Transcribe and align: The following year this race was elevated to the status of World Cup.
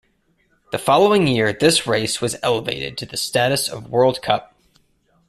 The 0.71 0.79
following 0.79 1.27
year 1.27 1.53
this 1.53 1.85
race 1.85 2.19
was 2.21 2.35
elevated 2.41 2.97
to 2.97 3.05
the 3.05 3.17
status 3.17 3.69
of 3.69 3.91
World 3.91 4.19
Cup. 4.23 4.55